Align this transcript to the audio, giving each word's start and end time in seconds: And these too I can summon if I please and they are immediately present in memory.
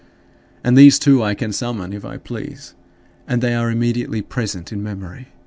And 0.63 0.75
these 0.75 0.97
too 0.97 1.21
I 1.21 1.35
can 1.35 1.53
summon 1.53 1.93
if 1.93 2.03
I 2.03 2.17
please 2.17 2.73
and 3.27 3.39
they 3.39 3.53
are 3.53 3.69
immediately 3.69 4.23
present 4.23 4.73
in 4.73 4.81
memory. 4.81 5.27